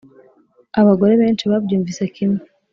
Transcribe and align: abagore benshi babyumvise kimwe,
abagore 0.81 1.13
benshi 1.21 1.43
babyumvise 1.51 2.03
kimwe, 2.15 2.41